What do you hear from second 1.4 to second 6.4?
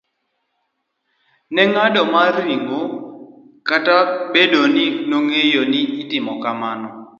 C. ne ong'ado mar ringo kata obedo ni nong'eyo ni timo